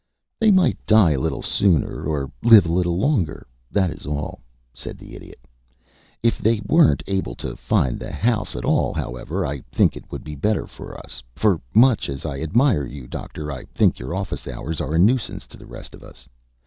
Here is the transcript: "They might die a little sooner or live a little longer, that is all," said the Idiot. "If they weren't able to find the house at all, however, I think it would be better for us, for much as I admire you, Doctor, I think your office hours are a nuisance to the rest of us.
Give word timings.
"They 0.39 0.49
might 0.49 0.83
die 0.87 1.11
a 1.11 1.19
little 1.19 1.43
sooner 1.43 2.05
or 2.05 2.31
live 2.41 2.65
a 2.65 2.71
little 2.71 2.97
longer, 2.97 3.45
that 3.69 3.91
is 3.91 4.07
all," 4.07 4.39
said 4.73 4.97
the 4.97 5.13
Idiot. 5.15 5.39
"If 6.23 6.39
they 6.39 6.59
weren't 6.67 7.03
able 7.05 7.35
to 7.35 7.55
find 7.55 7.99
the 7.99 8.11
house 8.11 8.55
at 8.55 8.65
all, 8.65 8.93
however, 8.93 9.45
I 9.45 9.59
think 9.71 9.95
it 9.95 10.11
would 10.11 10.23
be 10.23 10.33
better 10.33 10.65
for 10.65 10.97
us, 10.97 11.21
for 11.35 11.61
much 11.75 12.09
as 12.09 12.25
I 12.25 12.39
admire 12.41 12.83
you, 12.87 13.05
Doctor, 13.05 13.51
I 13.51 13.65
think 13.65 13.99
your 13.99 14.15
office 14.15 14.47
hours 14.47 14.81
are 14.81 14.95
a 14.95 14.97
nuisance 14.97 15.45
to 15.45 15.55
the 15.55 15.67
rest 15.67 15.93
of 15.93 16.01
us. 16.01 16.27